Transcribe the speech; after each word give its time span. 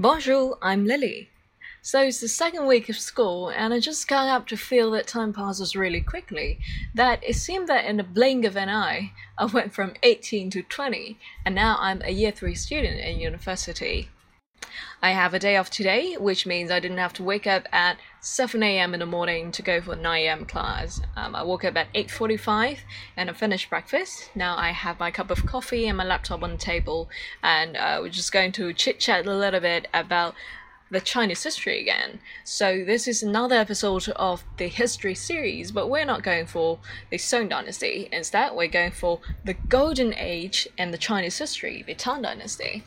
Bonjour, 0.00 0.56
I'm 0.62 0.84
Lily. 0.84 1.28
So 1.82 2.02
it's 2.02 2.20
the 2.20 2.28
second 2.28 2.68
week 2.68 2.88
of 2.88 2.96
school, 2.96 3.48
and 3.48 3.74
I 3.74 3.80
just 3.80 4.06
got 4.06 4.28
up 4.28 4.46
to 4.46 4.56
feel 4.56 4.92
that 4.92 5.08
time 5.08 5.32
passes 5.32 5.74
really 5.74 6.00
quickly. 6.00 6.60
That 6.94 7.18
it 7.24 7.34
seemed 7.34 7.66
that 7.66 7.84
in 7.84 7.96
the 7.96 8.04
blink 8.04 8.44
of 8.44 8.56
an 8.56 8.68
eye, 8.68 9.10
I 9.36 9.46
went 9.46 9.74
from 9.74 9.94
18 10.04 10.50
to 10.50 10.62
20, 10.62 11.18
and 11.44 11.52
now 11.52 11.78
I'm 11.80 12.00
a 12.02 12.12
year 12.12 12.30
3 12.30 12.54
student 12.54 13.00
in 13.00 13.18
university. 13.18 14.08
I 15.00 15.10
have 15.10 15.32
a 15.32 15.38
day 15.38 15.56
off 15.56 15.70
today, 15.70 16.16
which 16.16 16.44
means 16.44 16.70
I 16.70 16.80
didn't 16.80 16.98
have 16.98 17.12
to 17.14 17.22
wake 17.22 17.46
up 17.46 17.68
at 17.70 17.98
7 18.20 18.60
a.m. 18.62 18.94
in 18.94 19.00
the 19.00 19.06
morning 19.06 19.52
to 19.52 19.62
go 19.62 19.80
for 19.80 19.94
9 19.94 20.22
a.m. 20.22 20.44
class. 20.44 21.00
Um, 21.16 21.36
I 21.36 21.44
woke 21.44 21.64
up 21.64 21.76
at 21.76 21.92
8:45 21.94 22.78
and 23.16 23.30
I 23.30 23.32
finished 23.32 23.70
breakfast. 23.70 24.30
Now 24.34 24.56
I 24.56 24.70
have 24.72 24.98
my 24.98 25.12
cup 25.12 25.30
of 25.30 25.46
coffee 25.46 25.86
and 25.86 25.96
my 25.96 26.04
laptop 26.04 26.42
on 26.42 26.50
the 26.50 26.56
table, 26.56 27.08
and 27.42 27.76
uh, 27.76 27.98
we're 28.02 28.08
just 28.08 28.32
going 28.32 28.50
to 28.52 28.72
chit 28.72 28.98
chat 28.98 29.26
a 29.26 29.32
little 29.32 29.60
bit 29.60 29.86
about 29.94 30.34
the 30.90 31.00
Chinese 31.00 31.44
history 31.44 31.80
again. 31.80 32.18
So 32.44 32.84
this 32.84 33.06
is 33.06 33.22
another 33.22 33.56
episode 33.56 34.08
of 34.10 34.44
the 34.56 34.68
history 34.68 35.14
series, 35.14 35.70
but 35.70 35.88
we're 35.88 36.04
not 36.04 36.22
going 36.22 36.46
for 36.46 36.80
the 37.10 37.18
Song 37.18 37.48
Dynasty. 37.48 38.08
Instead, 38.10 38.54
we're 38.54 38.68
going 38.68 38.92
for 38.92 39.20
the 39.44 39.54
Golden 39.54 40.14
Age 40.14 40.66
in 40.76 40.90
the 40.90 40.98
Chinese 40.98 41.38
history, 41.38 41.84
the 41.86 41.94
Tang 41.94 42.22
Dynasty. 42.22 42.84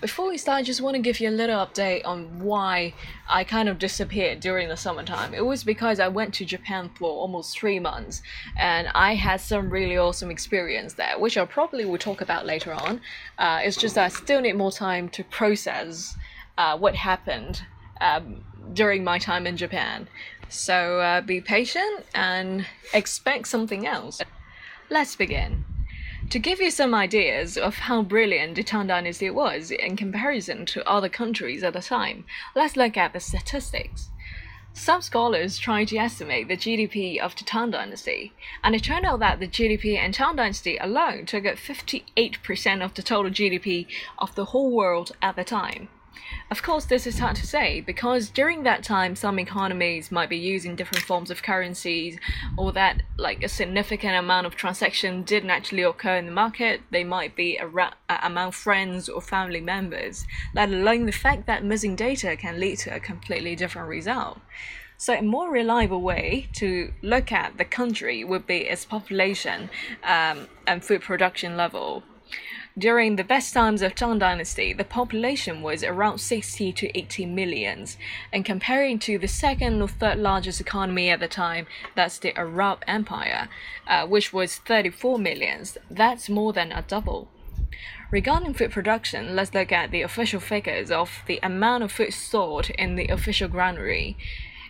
Before 0.00 0.28
we 0.28 0.38
start, 0.38 0.58
I 0.58 0.62
just 0.62 0.80
want 0.80 0.94
to 0.94 1.02
give 1.02 1.18
you 1.18 1.28
a 1.28 1.30
little 1.30 1.58
update 1.58 2.06
on 2.06 2.38
why 2.38 2.94
I 3.28 3.42
kind 3.42 3.68
of 3.68 3.80
disappeared 3.80 4.38
during 4.38 4.68
the 4.68 4.76
summertime. 4.76 5.34
It 5.34 5.44
was 5.44 5.64
because 5.64 5.98
I 5.98 6.06
went 6.06 6.32
to 6.34 6.44
Japan 6.44 6.88
for 6.94 7.10
almost 7.10 7.58
three 7.58 7.80
months 7.80 8.22
and 8.56 8.86
I 8.94 9.16
had 9.16 9.40
some 9.40 9.70
really 9.70 9.98
awesome 9.98 10.30
experience 10.30 10.94
there, 10.94 11.18
which 11.18 11.36
I 11.36 11.44
probably 11.46 11.84
will 11.84 11.98
talk 11.98 12.20
about 12.20 12.46
later 12.46 12.72
on. 12.72 13.00
Uh, 13.38 13.60
it's 13.64 13.76
just 13.76 13.96
that 13.96 14.04
I 14.04 14.08
still 14.08 14.40
need 14.40 14.54
more 14.54 14.70
time 14.70 15.08
to 15.10 15.24
process 15.24 16.16
uh, 16.56 16.78
what 16.78 16.94
happened 16.94 17.62
um, 18.00 18.44
during 18.74 19.02
my 19.02 19.18
time 19.18 19.48
in 19.48 19.56
Japan. 19.56 20.06
So 20.48 21.00
uh, 21.00 21.22
be 21.22 21.40
patient 21.40 22.06
and 22.14 22.64
expect 22.94 23.48
something 23.48 23.84
else. 23.84 24.20
Let's 24.90 25.16
begin. 25.16 25.64
To 26.30 26.38
give 26.38 26.60
you 26.60 26.70
some 26.70 26.94
ideas 26.94 27.56
of 27.56 27.78
how 27.78 28.02
brilliant 28.02 28.56
the 28.56 28.62
Tang 28.62 28.88
Dynasty 28.88 29.30
was 29.30 29.70
in 29.70 29.96
comparison 29.96 30.66
to 30.66 30.86
other 30.86 31.08
countries 31.08 31.62
at 31.62 31.72
the 31.72 31.80
time, 31.80 32.26
let's 32.54 32.76
look 32.76 32.98
at 32.98 33.14
the 33.14 33.20
statistics. 33.20 34.10
Some 34.74 35.00
scholars 35.00 35.56
tried 35.56 35.88
to 35.88 35.96
estimate 35.96 36.48
the 36.48 36.56
GDP 36.58 37.18
of 37.18 37.34
the 37.34 37.44
Tang 37.44 37.70
Dynasty, 37.70 38.34
and 38.62 38.74
it 38.74 38.84
turned 38.84 39.06
out 39.06 39.20
that 39.20 39.40
the 39.40 39.48
GDP 39.48 39.94
in 39.94 40.12
Tang 40.12 40.36
Dynasty 40.36 40.76
alone 40.76 41.24
took 41.24 41.46
up 41.46 41.56
58% 41.56 42.84
of 42.84 42.92
the 42.92 43.02
total 43.02 43.30
GDP 43.30 43.86
of 44.18 44.34
the 44.34 44.44
whole 44.44 44.70
world 44.70 45.12
at 45.22 45.34
the 45.34 45.44
time. 45.44 45.88
Of 46.50 46.62
course, 46.62 46.86
this 46.86 47.06
is 47.06 47.18
hard 47.18 47.36
to 47.36 47.46
say 47.46 47.82
because 47.82 48.30
during 48.30 48.62
that 48.62 48.82
time, 48.82 49.14
some 49.16 49.38
economies 49.38 50.10
might 50.10 50.30
be 50.30 50.38
using 50.38 50.76
different 50.76 51.04
forms 51.04 51.30
of 51.30 51.42
currencies, 51.42 52.18
or 52.56 52.72
that 52.72 53.02
like 53.18 53.42
a 53.42 53.48
significant 53.48 54.16
amount 54.16 54.46
of 54.46 54.56
transaction 54.56 55.22
didn't 55.24 55.50
actually 55.50 55.82
occur 55.82 56.16
in 56.16 56.26
the 56.26 56.32
market. 56.32 56.80
They 56.90 57.04
might 57.04 57.36
be 57.36 57.58
around 57.60 57.94
among 58.08 58.52
friends 58.52 59.08
or 59.08 59.20
family 59.20 59.60
members, 59.60 60.26
let 60.54 60.70
alone 60.70 61.04
the 61.06 61.12
fact 61.12 61.46
that 61.46 61.64
missing 61.64 61.96
data 61.96 62.36
can 62.36 62.58
lead 62.58 62.78
to 62.78 62.94
a 62.94 63.00
completely 63.00 63.54
different 63.54 63.88
result. 63.88 64.40
So, 65.00 65.14
a 65.14 65.22
more 65.22 65.50
reliable 65.50 66.00
way 66.00 66.48
to 66.54 66.92
look 67.02 67.30
at 67.30 67.56
the 67.56 67.64
country 67.64 68.24
would 68.24 68.46
be 68.46 68.62
its 68.62 68.84
population 68.84 69.70
um, 70.02 70.48
and 70.66 70.84
food 70.84 71.02
production 71.02 71.56
level. 71.56 72.02
During 72.78 73.16
the 73.16 73.24
best 73.24 73.54
times 73.54 73.82
of 73.82 73.96
Tang 73.96 74.20
Dynasty, 74.20 74.72
the 74.72 74.84
population 74.84 75.62
was 75.62 75.82
around 75.82 76.18
60 76.18 76.72
to 76.74 76.96
80 76.96 77.26
millions, 77.26 77.96
and 78.32 78.44
comparing 78.44 79.00
to 79.00 79.18
the 79.18 79.26
second 79.26 79.82
or 79.82 79.88
third 79.88 80.18
largest 80.18 80.60
economy 80.60 81.10
at 81.10 81.18
the 81.18 81.26
time, 81.26 81.66
that's 81.96 82.18
the 82.18 82.38
Arab 82.38 82.84
Empire, 82.86 83.48
uh, 83.88 84.06
which 84.06 84.32
was 84.32 84.58
34 84.58 85.18
millions, 85.18 85.76
that's 85.90 86.28
more 86.28 86.52
than 86.52 86.70
a 86.70 86.82
double. 86.82 87.26
Regarding 88.12 88.54
food 88.54 88.70
production, 88.70 89.34
let's 89.34 89.52
look 89.52 89.72
at 89.72 89.90
the 89.90 90.02
official 90.02 90.38
figures 90.38 90.92
of 90.92 91.24
the 91.26 91.40
amount 91.42 91.82
of 91.82 91.90
food 91.90 92.14
stored 92.14 92.70
in 92.78 92.94
the 92.94 93.08
official 93.08 93.48
granary. 93.48 94.16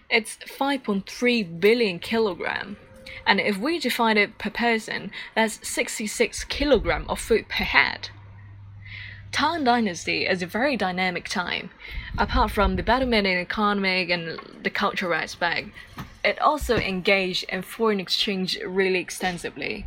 It's 0.08 0.38
5.3 0.38 1.60
billion 1.60 1.98
kilogram 1.98 2.78
and 3.26 3.40
if 3.40 3.58
we 3.58 3.78
divide 3.78 4.16
it 4.16 4.38
per 4.38 4.50
person, 4.50 5.10
that's 5.34 5.66
66 5.68 6.44
kilogram 6.44 7.04
of 7.08 7.20
food 7.20 7.48
per 7.48 7.64
head. 7.64 8.10
Tang 9.30 9.64
Dynasty 9.64 10.26
is 10.26 10.42
a 10.42 10.46
very 10.46 10.76
dynamic 10.76 11.28
time. 11.28 11.70
Apart 12.16 12.50
from 12.50 12.76
the 12.76 12.82
betterment 12.82 13.26
in 13.26 13.38
economic 13.38 14.08
and 14.08 14.38
the 14.62 14.70
cultural 14.70 15.14
aspect, 15.14 15.68
it 16.24 16.40
also 16.40 16.76
engaged 16.76 17.44
in 17.50 17.62
foreign 17.62 18.00
exchange 18.00 18.58
really 18.64 18.98
extensively. 18.98 19.86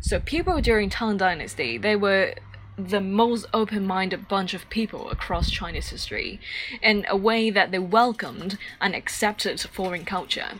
So 0.00 0.20
people 0.20 0.60
during 0.60 0.90
Tang 0.90 1.16
Dynasty, 1.16 1.78
they 1.78 1.96
were 1.96 2.34
the 2.76 3.00
most 3.00 3.46
open-minded 3.54 4.28
bunch 4.28 4.54
of 4.54 4.68
people 4.68 5.10
across 5.10 5.50
Chinese 5.50 5.90
history, 5.90 6.40
in 6.82 7.06
a 7.08 7.16
way 7.16 7.50
that 7.50 7.70
they 7.70 7.78
welcomed 7.78 8.58
and 8.80 8.94
accepted 8.94 9.60
foreign 9.60 10.04
culture. 10.04 10.52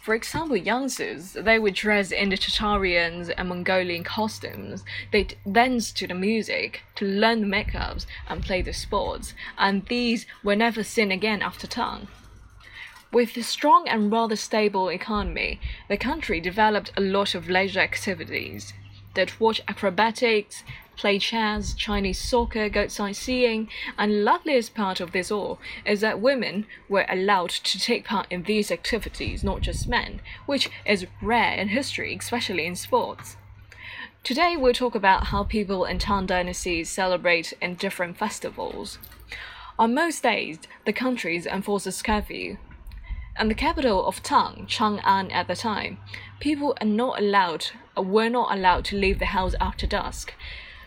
For 0.00 0.14
example, 0.14 0.56
youngsters, 0.56 1.34
they 1.34 1.58
would 1.58 1.74
dress 1.74 2.10
in 2.10 2.30
the 2.30 2.38
Tatarian 2.38 3.34
and 3.36 3.48
Mongolian 3.50 4.02
costumes. 4.02 4.82
They'd 5.12 5.36
dance 5.50 5.92
to 5.92 6.06
the 6.06 6.14
music, 6.14 6.82
to 6.96 7.04
learn 7.04 7.42
the 7.42 7.46
makeups, 7.46 8.06
and 8.26 8.42
play 8.42 8.62
the 8.62 8.72
sports, 8.72 9.34
and 9.58 9.84
these 9.86 10.24
were 10.42 10.56
never 10.56 10.82
seen 10.82 11.12
again 11.12 11.42
after 11.42 11.66
Tang. 11.66 12.08
With 13.12 13.36
a 13.36 13.42
strong 13.42 13.88
and 13.88 14.10
rather 14.10 14.36
stable 14.36 14.88
economy, 14.88 15.60
the 15.88 15.98
country 15.98 16.40
developed 16.40 16.92
a 16.96 17.00
lot 17.02 17.34
of 17.34 17.50
leisure 17.50 17.80
activities. 17.80 18.72
They'd 19.14 19.38
watch 19.40 19.60
acrobatics, 19.66 20.62
play 20.96 21.18
chess, 21.18 21.74
Chinese 21.74 22.20
soccer, 22.20 22.68
go 22.68 22.86
sightseeing, 22.86 23.68
and 23.96 24.24
loveliest 24.24 24.74
part 24.74 25.00
of 25.00 25.12
this 25.12 25.30
all 25.30 25.58
is 25.84 26.00
that 26.02 26.20
women 26.20 26.66
were 26.88 27.06
allowed 27.08 27.50
to 27.50 27.78
take 27.78 28.04
part 28.04 28.26
in 28.30 28.42
these 28.42 28.70
activities, 28.70 29.42
not 29.42 29.62
just 29.62 29.88
men, 29.88 30.20
which 30.46 30.68
is 30.84 31.06
rare 31.22 31.54
in 31.54 31.68
history, 31.68 32.14
especially 32.14 32.66
in 32.66 32.76
sports. 32.76 33.36
Today 34.22 34.56
we'll 34.56 34.74
talk 34.74 34.94
about 34.94 35.28
how 35.28 35.44
people 35.44 35.86
in 35.86 35.98
Tang 35.98 36.26
dynasties 36.26 36.90
celebrate 36.90 37.54
in 37.62 37.76
different 37.76 38.18
festivals. 38.18 38.98
On 39.78 39.94
most 39.94 40.22
days, 40.22 40.58
the 40.84 40.92
country 40.92 41.42
enforces 41.50 42.02
curfew. 42.02 42.58
And 43.36 43.50
the 43.50 43.54
capital 43.54 44.06
of 44.06 44.22
Tang, 44.22 44.66
Chang'an 44.68 45.32
at 45.32 45.48
the 45.48 45.56
time, 45.56 45.98
people 46.40 46.76
are 46.80 46.86
not 46.86 47.20
allowed 47.20 47.66
were 47.96 48.28
not 48.28 48.54
allowed 48.56 48.84
to 48.86 48.96
leave 48.96 49.18
the 49.18 49.26
house 49.26 49.54
after 49.60 49.86
dusk. 49.86 50.34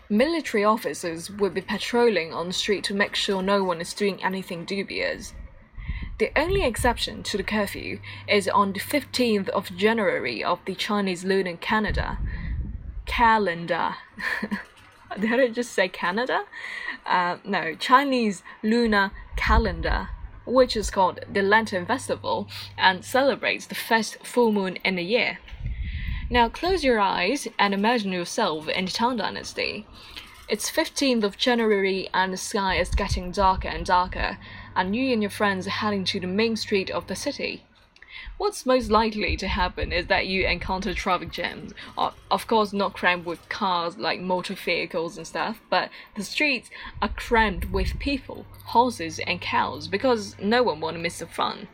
Military 0.08 0.64
officers 0.64 1.30
would 1.30 1.54
be 1.54 1.60
patrolling 1.60 2.32
on 2.32 2.48
the 2.48 2.52
street 2.52 2.84
to 2.84 2.94
make 2.94 3.14
sure 3.14 3.42
no 3.42 3.62
one 3.62 3.80
is 3.80 3.94
doing 3.94 4.22
anything 4.22 4.64
dubious. 4.64 5.32
The 6.18 6.30
only 6.36 6.64
exception 6.64 7.22
to 7.24 7.36
the 7.36 7.42
curfew 7.42 8.00
is 8.28 8.48
on 8.48 8.72
the 8.72 8.80
15th 8.80 9.48
of 9.48 9.76
January 9.76 10.44
of 10.44 10.60
the 10.64 10.74
Chinese 10.74 11.24
lunar 11.24 11.56
Canada 11.56 12.18
calendar. 13.06 13.94
Did 15.20 15.40
I 15.40 15.48
just 15.48 15.72
say 15.72 15.88
Canada? 15.88 16.44
Uh, 17.06 17.36
no, 17.44 17.74
Chinese 17.74 18.42
lunar 18.62 19.12
calendar, 19.36 20.08
which 20.46 20.76
is 20.76 20.90
called 20.90 21.20
the 21.30 21.42
Lantern 21.42 21.86
Festival 21.86 22.48
and 22.76 23.04
celebrates 23.04 23.66
the 23.66 23.74
first 23.74 24.24
full 24.24 24.52
moon 24.52 24.76
in 24.84 24.96
the 24.96 25.02
year. 25.02 25.38
Now 26.30 26.48
close 26.48 26.82
your 26.82 27.00
eyes 27.00 27.46
and 27.58 27.74
imagine 27.74 28.12
yourself 28.12 28.68
in 28.68 28.86
the 28.86 28.90
Tang 28.90 29.16
Dynasty. 29.16 29.86
It's 30.48 30.70
15th 30.70 31.24
of 31.24 31.38
January 31.38 32.08
and 32.12 32.32
the 32.32 32.36
sky 32.36 32.76
is 32.76 32.90
getting 32.90 33.30
darker 33.30 33.68
and 33.68 33.86
darker, 33.86 34.38
and 34.76 34.94
you 34.94 35.12
and 35.12 35.22
your 35.22 35.30
friends 35.30 35.66
are 35.66 35.70
heading 35.70 36.04
to 36.04 36.20
the 36.20 36.26
main 36.26 36.56
street 36.56 36.90
of 36.90 37.06
the 37.06 37.16
city. 37.16 37.64
What's 38.36 38.66
most 38.66 38.90
likely 38.90 39.36
to 39.36 39.46
happen 39.46 39.92
is 39.92 40.08
that 40.08 40.26
you 40.26 40.44
encounter 40.46 40.92
traffic 40.92 41.30
jams. 41.30 41.72
Of 41.96 42.46
course, 42.48 42.72
not 42.72 42.92
crammed 42.92 43.26
with 43.26 43.48
cars 43.48 43.96
like 43.96 44.20
motor 44.20 44.54
vehicles 44.54 45.16
and 45.16 45.26
stuff, 45.26 45.60
but 45.70 45.88
the 46.16 46.24
streets 46.24 46.68
are 47.00 47.08
crammed 47.08 47.66
with 47.66 47.98
people, 48.00 48.44
horses, 48.64 49.20
and 49.20 49.40
cows 49.40 49.86
because 49.86 50.34
no 50.40 50.64
one 50.64 50.80
wants 50.80 50.98
to 50.98 51.02
miss 51.02 51.18
the 51.20 51.26
fun. 51.26 51.68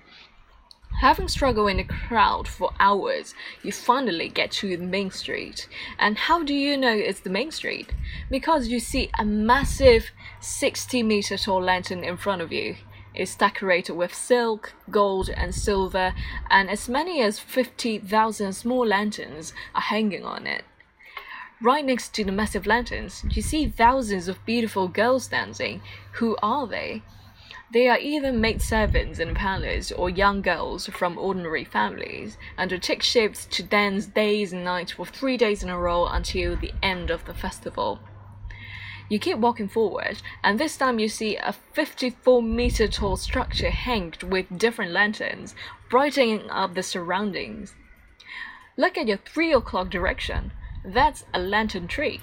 Having 1.01 1.29
struggled 1.29 1.71
in 1.71 1.79
the 1.79 1.85
crowd 1.85 2.47
for 2.47 2.75
hours, 2.79 3.33
you 3.63 3.73
finally 3.73 4.29
get 4.29 4.51
to 4.51 4.77
the 4.77 4.85
main 4.85 5.11
street. 5.11 5.67
And 5.99 6.19
how 6.19 6.43
do 6.43 6.53
you 6.53 6.77
know 6.77 6.93
it's 6.93 7.21
the 7.21 7.31
main 7.31 7.53
street? 7.53 7.95
Because 8.29 8.69
you 8.69 8.81
see 8.81 9.09
a 9.19 9.25
massive 9.25 10.11
60 10.41 11.03
meter 11.05 11.39
tall 11.39 11.63
lantern 11.63 12.05
in 12.05 12.19
front 12.19 12.43
of 12.43 12.53
you. 12.53 12.77
It's 13.15 13.35
decorated 13.35 13.95
with 13.95 14.15
silk, 14.15 14.73
gold, 14.91 15.29
and 15.31 15.55
silver, 15.55 16.15
and 16.49 16.71
as 16.71 16.89
many 16.89 17.21
as 17.23 17.39
50,000 17.39 18.53
small 18.53 18.87
lanterns 18.87 19.53
are 19.75 19.81
hanging 19.81 20.25
on 20.25 20.47
it. 20.47 20.65
Right 21.63 21.85
next 21.85 22.15
to 22.15 22.25
the 22.25 22.33
massive 22.33 22.67
lanterns, 22.67 23.25
you 23.31 23.43
see 23.43 23.69
thousands 23.69 24.29
of 24.29 24.45
beautiful 24.47 24.89
girls 24.89 25.27
dancing. 25.27 25.83
Who 26.13 26.37
are 26.43 26.67
they? 26.67 27.03
They 27.73 27.87
are 27.89 27.99
either 27.99 28.33
maid 28.33 28.63
servants 28.63 29.19
in 29.19 29.29
the 29.29 29.35
palace 29.35 29.93
or 29.93 30.11
young 30.11 30.43
girls 30.43 30.87
from 30.87 31.19
ordinary 31.19 31.65
families, 31.65 32.39
and 32.57 32.71
they 32.71 32.79
take 32.79 33.03
shifts 33.03 33.47
to 33.47 33.63
dance 33.63 34.07
days 34.07 34.53
and 34.53 34.65
nights 34.65 34.93
for 34.93 35.05
three 35.05 35.37
days 35.37 35.63
in 35.63 35.69
a 35.69 35.79
row 35.79 36.07
until 36.07 36.57
the 36.57 36.73
end 36.83 37.11
of 37.11 37.27
the 37.27 37.35
festival. 37.35 38.01
You 39.11 39.19
keep 39.19 39.39
walking 39.39 39.67
forward, 39.67 40.23
and 40.45 40.57
this 40.59 40.77
time 40.77 41.01
you 41.01 41.09
see 41.09 41.37
a 41.37 41.53
54 41.53 42.45
meter 42.45 42.87
tall 42.87 43.17
structure 43.17 43.71
hanged 43.71 44.23
with 44.23 44.57
different 44.57 44.93
lanterns, 44.93 45.57
brightening 45.91 46.49
up 46.49 46.75
the 46.75 46.85
surroundings. 46.85 47.75
Look 48.77 48.97
at 48.97 49.09
your 49.09 49.17
3 49.17 49.53
o'clock 49.53 49.91
direction. 49.91 50.53
That's 50.85 51.25
a 51.35 51.41
lantern 51.41 51.89
tree. 51.89 52.21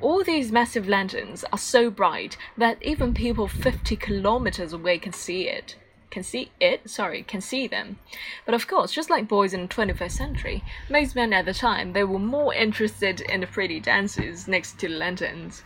All 0.00 0.24
these 0.24 0.50
massive 0.50 0.88
lanterns 0.88 1.44
are 1.52 1.58
so 1.58 1.90
bright 1.90 2.36
that 2.58 2.82
even 2.82 3.14
people 3.14 3.46
50 3.46 3.94
kilometers 3.94 4.72
away 4.72 4.98
can 4.98 5.12
see 5.12 5.48
it. 5.48 5.76
Can 6.12 6.22
see 6.22 6.50
it? 6.60 6.90
Sorry, 6.90 7.22
can 7.22 7.40
see 7.40 7.66
them. 7.66 7.98
But 8.44 8.54
of 8.54 8.66
course, 8.66 8.92
just 8.92 9.08
like 9.08 9.26
boys 9.26 9.54
in 9.54 9.62
the 9.62 9.68
21st 9.68 10.10
century, 10.10 10.62
most 10.90 11.16
men 11.16 11.32
at 11.32 11.46
the 11.46 11.54
time 11.54 11.94
they 11.94 12.04
were 12.04 12.18
more 12.18 12.52
interested 12.52 13.22
in 13.22 13.40
the 13.40 13.46
pretty 13.46 13.80
dances 13.80 14.46
next 14.46 14.78
to 14.80 14.88
the 14.88 14.94
lanterns. 14.94 15.64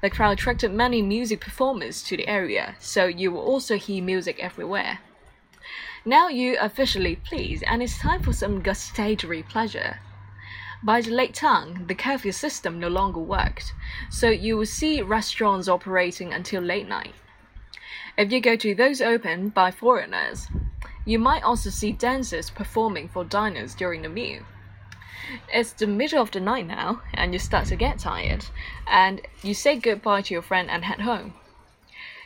The 0.00 0.10
crowd 0.10 0.38
attracted 0.38 0.72
many 0.72 1.02
music 1.02 1.40
performers 1.40 2.04
to 2.04 2.16
the 2.16 2.28
area, 2.28 2.76
so 2.78 3.06
you 3.06 3.32
will 3.32 3.40
also 3.40 3.76
hear 3.76 4.00
music 4.00 4.38
everywhere. 4.38 5.00
Now 6.04 6.28
you 6.28 6.56
officially 6.60 7.16
pleased, 7.16 7.64
and 7.66 7.82
it's 7.82 7.98
time 7.98 8.22
for 8.22 8.32
some 8.32 8.62
gustatory 8.62 9.42
pleasure. 9.42 9.98
By 10.84 11.00
the 11.00 11.10
late 11.10 11.34
Tang, 11.34 11.86
the 11.88 11.96
curfew 11.96 12.30
system 12.30 12.78
no 12.78 12.86
longer 12.86 13.18
worked, 13.18 13.74
so 14.08 14.30
you 14.30 14.56
will 14.56 14.66
see 14.66 15.02
restaurants 15.02 15.66
operating 15.66 16.32
until 16.32 16.62
late 16.62 16.86
night. 16.86 17.14
If 18.18 18.30
you 18.30 18.40
go 18.40 18.56
to 18.56 18.74
those 18.74 19.00
opened 19.00 19.54
by 19.54 19.70
foreigners, 19.70 20.48
you 21.06 21.18
might 21.18 21.42
also 21.42 21.70
see 21.70 21.92
dancers 21.92 22.50
performing 22.50 23.08
for 23.08 23.24
diners 23.24 23.74
during 23.74 24.02
the 24.02 24.08
meal. 24.08 24.42
It's 25.52 25.72
the 25.72 25.86
middle 25.86 26.20
of 26.20 26.30
the 26.30 26.40
night 26.40 26.66
now, 26.66 27.00
and 27.14 27.32
you 27.32 27.38
start 27.38 27.66
to 27.68 27.76
get 27.76 27.98
tired, 27.98 28.44
and 28.86 29.22
you 29.42 29.54
say 29.54 29.76
goodbye 29.76 30.22
to 30.22 30.34
your 30.34 30.42
friend 30.42 30.70
and 30.70 30.84
head 30.84 31.00
home. 31.00 31.34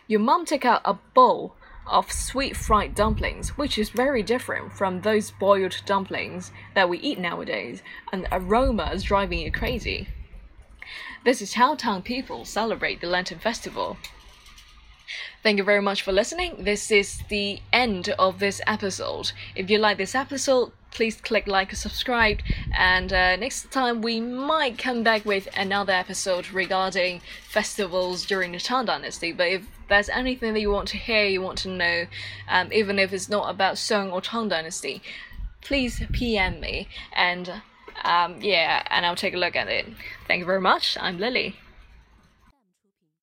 Your 0.08 0.20
mum 0.20 0.44
take 0.44 0.64
out 0.64 0.82
a 0.84 0.94
bowl 1.14 1.54
of 1.86 2.10
sweet 2.10 2.56
fried 2.56 2.94
dumplings, 2.96 3.56
which 3.56 3.78
is 3.78 3.90
very 3.90 4.22
different 4.24 4.72
from 4.72 5.00
those 5.00 5.30
boiled 5.30 5.80
dumplings 5.86 6.50
that 6.74 6.88
we 6.88 6.98
eat 6.98 7.18
nowadays, 7.18 7.82
and 8.12 8.24
the 8.24 8.36
aroma 8.36 8.90
is 8.92 9.04
driving 9.04 9.38
you 9.38 9.52
crazy. 9.52 10.08
This 11.24 11.40
is 11.40 11.54
how 11.54 11.76
Tang 11.76 12.02
people 12.02 12.44
celebrate 12.44 13.00
the 13.00 13.06
Lantern 13.06 13.38
Festival. 13.38 13.98
Thank 15.46 15.58
you 15.58 15.64
very 15.64 15.81
much 15.81 16.02
for 16.02 16.10
listening. 16.10 16.64
This 16.64 16.90
is 16.90 17.22
the 17.28 17.60
end 17.72 18.08
of 18.19 18.40
this 18.40 18.60
episode. 18.66 19.31
If 19.54 19.70
you 19.70 19.78
like 19.78 19.96
this 19.96 20.16
episode, 20.16 20.72
please 20.90 21.20
click 21.20 21.46
like 21.46 21.69
and 21.69 21.78
subscribe. 21.78 22.40
And 22.76 23.12
uh, 23.12 23.37
next 23.37 23.70
time 23.70 24.02
we 24.02 24.20
might 24.20 24.76
come 24.76 25.04
back 25.04 25.25
with 25.25 25.48
another 25.56 25.93
episode 25.93 26.50
regarding 26.50 27.20
festivals 27.48 28.26
during 28.26 28.50
the 28.50 28.58
Tang 28.58 28.87
Dynasty. 28.87 29.31
But 29.31 29.46
if 29.46 29.62
there's 29.88 30.08
anything 30.08 30.52
that 30.54 30.60
you 30.60 30.72
want 30.72 30.88
to 30.88 30.96
hear, 30.96 31.26
you 31.26 31.43
want 31.43 31.58
to 31.58 31.69
know, 31.69 32.06
um, 32.49 32.72
even 32.72 32.99
if 32.99 33.12
it's 33.12 33.28
not 33.28 33.49
about 33.49 33.78
Song 33.78 34.10
or 34.10 34.20
Tang 34.20 34.49
Dynasty, 34.49 35.00
please 35.60 36.02
PM 36.10 36.58
me 36.58 36.88
and 37.14 37.62
um, 38.02 38.42
yeah, 38.42 38.82
and 38.90 39.06
I'll 39.06 39.14
take 39.14 39.34
a 39.34 39.38
look 39.38 39.54
at 39.54 39.69
it. 39.69 39.87
Thank 40.26 40.40
you 40.40 40.46
very 40.46 40.60
much. 40.60 40.99
I'm 41.00 41.20
Lily. 41.20 41.54